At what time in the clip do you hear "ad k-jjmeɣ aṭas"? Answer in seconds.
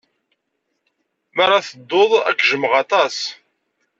2.29-3.17